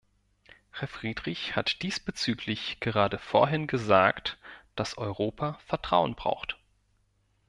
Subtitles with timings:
[0.71, 4.39] Herr Friedrich hat diesbezüglich gerade vorhin gesagt,
[4.75, 6.57] dass Europa Vertrauen braucht.